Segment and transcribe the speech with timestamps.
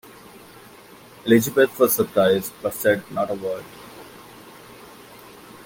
[1.27, 3.63] Elizabeth was surprised, but said not a word.